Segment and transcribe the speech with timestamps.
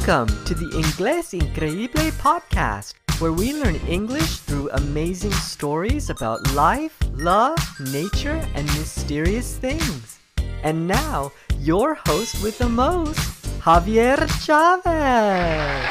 [0.00, 6.96] Welcome to the Inglés Increíble podcast, where we learn English through amazing stories about life,
[7.12, 7.58] love,
[7.92, 10.18] nature, and mysterious things.
[10.62, 13.20] And now, your host with the most,
[13.60, 15.84] Javier Chavez.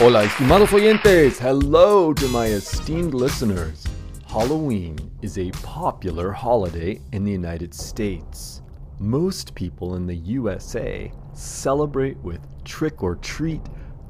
[0.00, 1.38] Hola, estimados oyentes.
[1.38, 3.84] Hello to my esteemed listeners.
[4.26, 8.63] Halloween is a popular holiday in the United States.
[9.00, 13.60] Most people in the USA celebrate with trick or treat,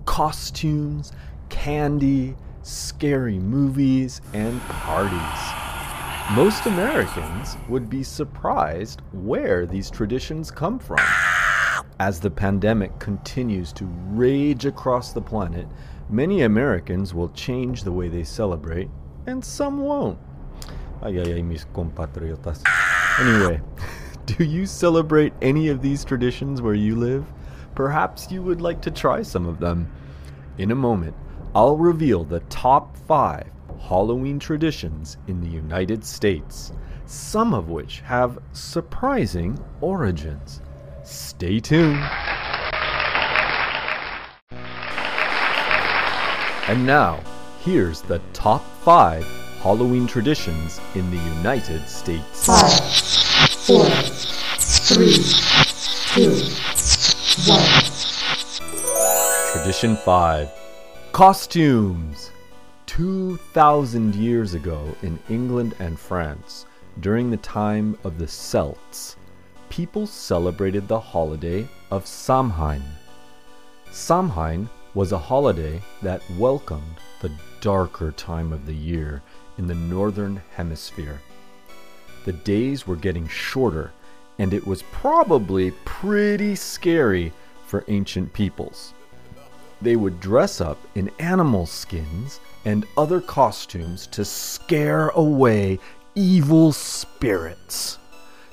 [0.05, 1.12] costumes,
[1.48, 5.65] candy, scary movies, and parties.
[6.33, 10.98] Most Americans would be surprised where these traditions come from.
[11.98, 15.66] As the pandemic continues to rage across the planet,
[16.10, 18.91] many Americans will change the way they celebrate,
[19.27, 20.19] and some won't.
[21.02, 22.62] Ay, ay, ay, mis compatriotas.
[23.21, 23.60] Anyway,
[24.38, 27.27] do you celebrate any of these traditions where you live?
[27.74, 29.90] Perhaps you would like to try some of them.
[30.57, 31.15] In a moment,
[31.54, 36.73] I'll reveal the top five Halloween traditions in the United States,
[37.07, 40.62] some of which have surprising origins.
[41.02, 42.02] Stay tuned.
[46.66, 47.21] And now,
[47.60, 49.24] here's the top five
[49.60, 52.46] Halloween traditions in the United States.
[52.46, 53.87] Five, four,
[54.59, 55.15] three,
[56.12, 56.37] two,
[57.51, 57.65] one.
[59.54, 60.51] Tradition 5
[61.12, 62.30] Costumes.
[62.84, 66.66] 2,000 years ago in England and France,
[67.00, 69.16] during the time of the Celts,
[69.71, 72.82] people celebrated the holiday of Samhain.
[73.91, 77.32] Samhain was a holiday that welcomed the
[77.62, 79.22] darker time of the year
[79.56, 81.19] in the northern hemisphere.
[82.25, 83.93] The days were getting shorter,
[84.39, 87.33] and it was probably pretty scary
[87.67, 88.94] for ancient peoples.
[89.83, 95.79] They would dress up in animal skins and other costumes to scare away
[96.15, 97.99] evil spirits.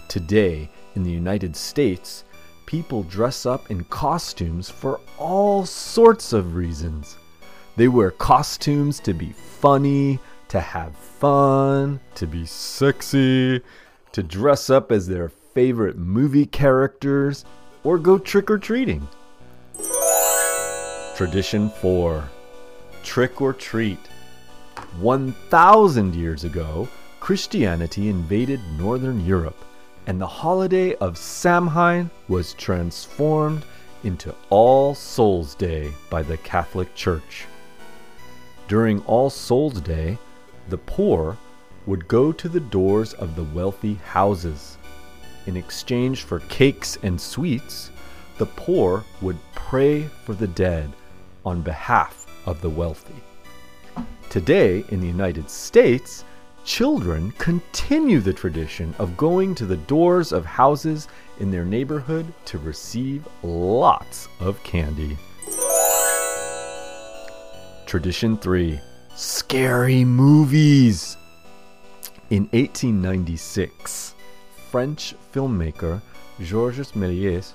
[0.10, 2.26] Today, in the United States,
[2.66, 7.16] people dress up in costumes for all sorts of reasons.
[7.78, 10.20] They wear costumes to be funny,
[10.52, 13.62] to have fun, to be sexy,
[14.12, 17.46] to dress up as their favorite movie characters,
[17.86, 19.08] or go trick or treating.
[21.16, 22.30] Tradition 4
[23.02, 24.10] Trick or Treat.
[25.00, 26.86] 1,000 years ago,
[27.22, 29.64] Christianity invaded Northern Europe,
[30.06, 33.64] and the holiday of Samhain was transformed
[34.04, 37.46] into All Souls Day by the Catholic Church.
[38.68, 40.18] During All Souls Day,
[40.72, 41.38] the poor
[41.86, 44.78] would go to the doors of the wealthy houses.
[45.46, 47.92] In exchange for cakes and sweets,
[48.38, 50.90] the poor would pray for the dead
[51.46, 53.22] on behalf of the wealthy.
[54.30, 56.24] Today, in the United States,
[56.64, 61.10] children continue the tradition of going to the doors of houses
[61.42, 65.18] in their neighborhood to receive lots of candy.
[67.86, 68.80] Tradition 3
[69.16, 71.18] Scary movies.
[72.30, 74.16] In 1896,
[74.72, 76.02] French filmmaker
[76.40, 77.52] Georges Méliès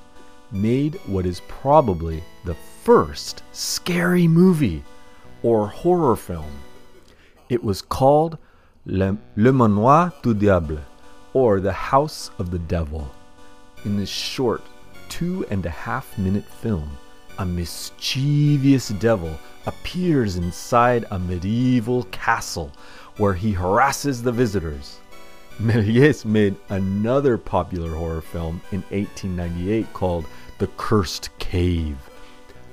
[0.53, 4.85] made what is probably the first scary movie
[5.43, 6.53] or horror film.
[7.49, 8.37] It was called
[8.85, 10.81] Le, Le Manoir du Diable,
[11.33, 13.11] or The House of the Devil.
[13.87, 14.63] In this short,
[15.09, 16.99] two and a half minute film,
[17.39, 22.73] a mischievous devil appears inside a medieval castle
[23.17, 25.01] where he harasses the visitors.
[25.61, 30.27] Méliès made another popular horror film in 1898 called
[30.59, 31.97] The Cursed Cave.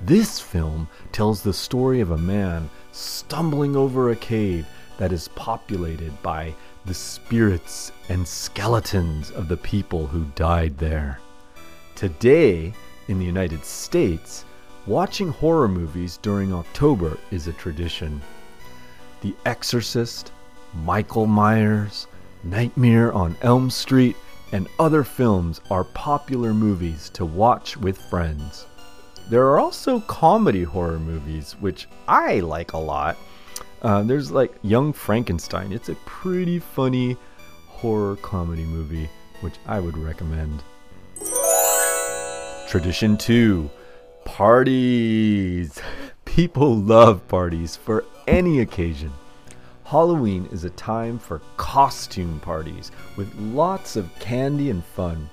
[0.01, 4.67] This film tells the story of a man stumbling over a cave
[4.97, 6.53] that is populated by
[6.85, 11.19] the spirits and skeletons of the people who died there.
[11.95, 12.73] Today,
[13.07, 14.43] in the United States,
[14.85, 18.21] watching horror movies during October is a tradition.
[19.21, 20.31] The Exorcist,
[20.83, 22.07] Michael Myers,
[22.43, 24.17] Nightmare on Elm Street,
[24.51, 28.65] and other films are popular movies to watch with friends.
[29.29, 33.17] There are also comedy horror movies, which I like a lot.
[33.81, 35.71] Uh, there's like Young Frankenstein.
[35.71, 37.15] It's a pretty funny
[37.67, 39.09] horror comedy movie,
[39.41, 40.61] which I would recommend.
[42.67, 43.69] Tradition 2
[44.25, 45.79] Parties.
[46.25, 49.11] People love parties for any occasion.
[49.83, 55.29] Halloween is a time for costume parties with lots of candy and fun.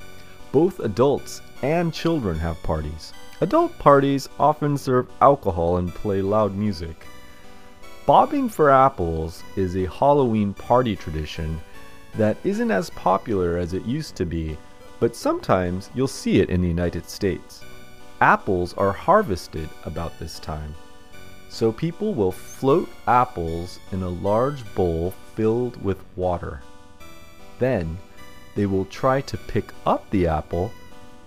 [0.52, 3.12] Both adults and children have parties.
[3.40, 7.06] Adult parties often serve alcohol and play loud music.
[8.04, 11.58] Bobbing for apples is a Halloween party tradition
[12.16, 14.58] that isn't as popular as it used to be,
[14.98, 17.62] but sometimes you'll see it in the United States.
[18.20, 20.74] Apples are harvested about this time,
[21.48, 26.60] so people will float apples in a large bowl filled with water.
[27.58, 27.96] Then
[28.54, 30.70] they will try to pick up the apple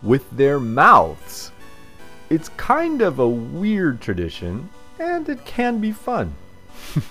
[0.03, 1.51] with their mouths.
[2.29, 4.69] It's kind of a weird tradition,
[4.99, 6.35] and it can be fun.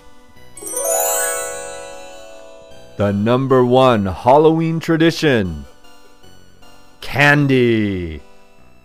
[2.96, 5.64] the number one Halloween tradition
[7.00, 8.22] candy.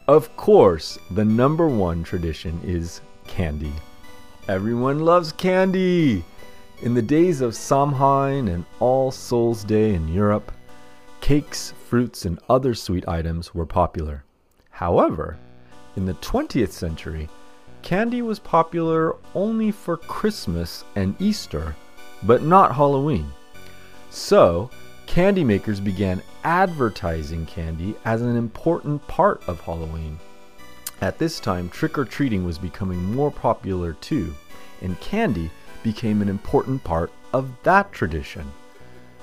[0.07, 3.73] Of course, the number one tradition is candy.
[4.47, 6.23] Everyone loves candy.
[6.81, 10.53] In the days of Samhain and All Souls Day in Europe,
[11.19, 14.23] cakes, fruits, and other sweet items were popular.
[14.69, 15.37] However,
[15.97, 17.27] in the 20th century,
[17.81, 21.75] candy was popular only for Christmas and Easter,
[22.23, 23.29] but not Halloween.
[24.09, 24.69] So,
[25.17, 30.19] candy makers began advertising candy as an important part of Halloween.
[31.01, 34.35] At this time, trick or treating was becoming more popular too,
[34.83, 35.49] and candy
[35.81, 38.45] became an important part of that tradition.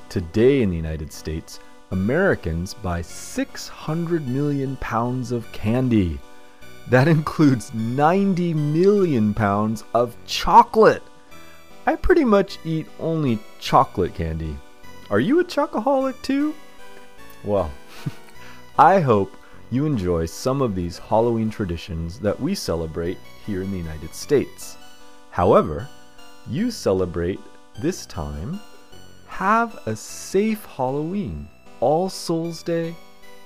[0.08, 1.60] Today in the United States,
[1.92, 6.18] Americans buy 600 million pounds of candy.
[6.88, 11.04] That includes 90 million pounds of chocolate.
[11.86, 14.56] I pretty much eat only chocolate candy.
[15.14, 16.56] Are you a chocoholic too?
[17.44, 17.70] Well,
[18.80, 19.36] I hope
[19.70, 24.76] you enjoy some of these Halloween traditions that we celebrate here in the United States.
[25.30, 25.88] However,
[26.50, 27.38] you celebrate
[27.80, 28.58] this time,
[29.28, 31.46] have a safe Halloween.
[31.78, 32.96] All Souls Day,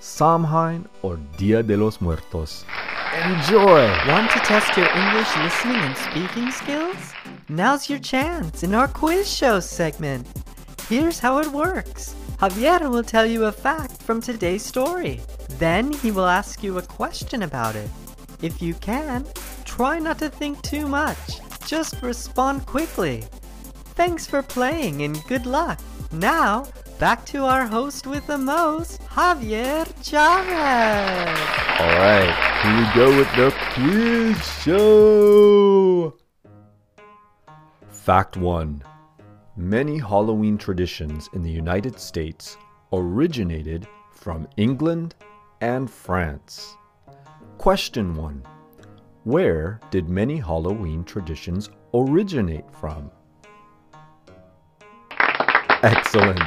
[0.01, 2.65] Samhain, or Dia de los Muertos.
[3.13, 3.87] Enjoy!
[4.09, 7.13] Want to test your English listening and speaking skills?
[7.51, 10.27] Now's your chance in our quiz show segment.
[10.89, 15.21] Here's how it works Javier will tell you a fact from today's story.
[15.59, 17.91] Then he will ask you a question about it.
[18.41, 19.27] If you can,
[19.67, 21.41] try not to think too much.
[21.67, 23.27] Just respond quickly.
[23.97, 25.79] Thanks for playing and good luck.
[26.11, 26.65] Now,
[26.99, 31.39] back to our host with the most, Javier Chavez.
[31.81, 32.33] All right,
[32.63, 36.15] here we go with the quiz show.
[37.91, 38.83] Fact 1
[39.59, 42.57] Many Halloween traditions in the United States
[42.93, 45.17] originated from England
[45.61, 46.77] and France.
[47.59, 48.45] Question 1
[49.25, 53.11] Where did many Halloween traditions originate from?
[55.83, 56.39] Excellent.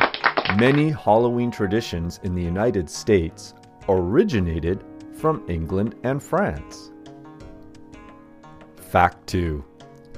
[0.57, 3.53] Many Halloween traditions in the United States
[3.89, 4.85] originated
[5.17, 6.93] from England and France.
[8.77, 9.65] Fact 2.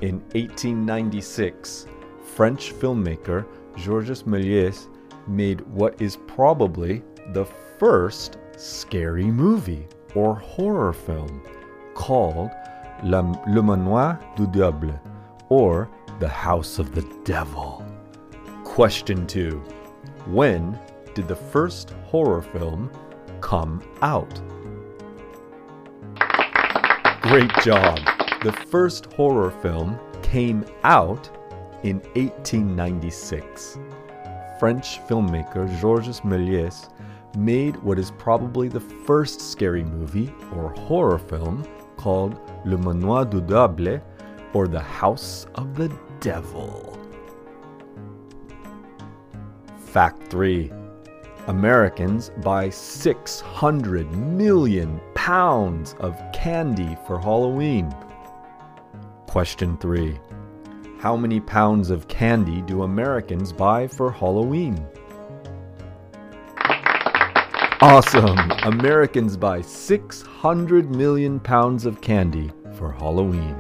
[0.01, 1.88] In 1896,
[2.35, 3.45] French filmmaker
[3.75, 4.88] Georges Méliès
[5.27, 7.03] made what is probably
[7.33, 7.45] the
[7.77, 11.44] first scary movie or horror film
[11.94, 12.50] called
[13.03, 15.00] Le Manoir du Diable
[15.50, 15.89] or
[16.19, 17.85] The House of the Devil.
[18.63, 19.59] Question 2.
[20.25, 20.79] When
[21.13, 22.89] did the first horror film
[23.41, 24.41] come out?
[27.22, 28.00] Great job!
[28.43, 31.29] The first horror film came out
[31.84, 33.78] in 1896.
[34.60, 36.90] French filmmaker Georges Méliès
[37.38, 41.66] made what is probably the first scary movie or horror film
[41.98, 44.02] called Le Manoir du Diable
[44.54, 46.98] or The House of the Devil.
[49.78, 50.72] Fact 3
[51.48, 57.94] Americans buy 600 million pounds of candy for Halloween.
[59.28, 60.18] Question 3
[61.03, 64.88] How many pounds of candy do Americans buy for Halloween?
[67.81, 68.39] Awesome!
[68.63, 73.53] Americans buy 600 million pounds of candy for Halloween.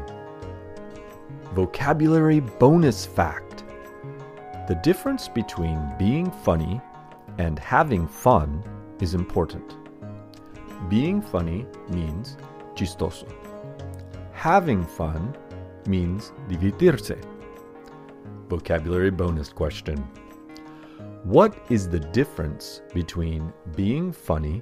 [1.53, 3.65] Vocabulary bonus fact
[4.69, 6.79] The difference between being funny
[7.39, 8.63] and having fun
[9.01, 9.75] is important.
[10.87, 12.37] Being funny means
[12.73, 13.27] chistoso.
[14.31, 15.35] Having fun
[15.87, 17.17] means divertirse.
[18.49, 19.97] Vocabulary bonus question.
[21.23, 24.61] What is the difference between being funny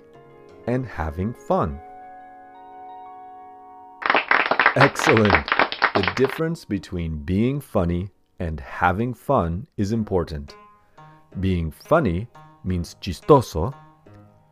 [0.67, 1.79] and having fun?
[4.75, 5.45] Excellent!
[5.95, 8.09] The difference between being funny
[8.39, 10.55] and having fun is important.
[11.39, 12.27] Being funny
[12.63, 13.73] means chistoso,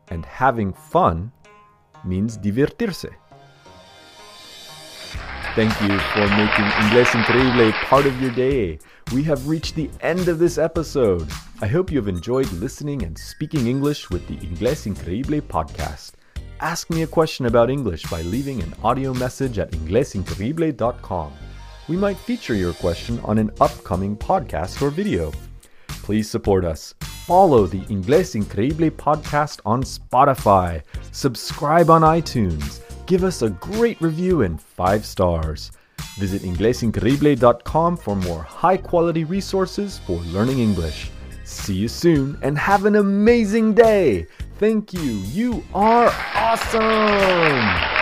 [0.10, 1.32] and having fun
[2.04, 3.10] means divertirse.
[5.60, 8.80] Thank you for making Inglés Increíble part of your day.
[9.14, 11.28] We have reached the end of this episode.
[11.60, 16.14] I hope you have enjoyed listening and speaking English with the Inglés Increíble podcast.
[16.62, 21.34] Ask me a question about English by leaving an audio message at inglesincreíble.com.
[21.90, 25.34] We might feature your question on an upcoming podcast or video.
[25.90, 26.96] Please support us.
[27.02, 30.84] Follow the Inglés Increíble podcast on Spotify.
[31.12, 32.80] Subscribe on iTunes.
[33.10, 35.72] Give us a great review and five stars.
[36.20, 41.10] Visit inglesincreíble.com for more high quality resources for learning English.
[41.44, 44.28] See you soon and have an amazing day.
[44.60, 45.02] Thank you.
[45.02, 47.99] You are awesome.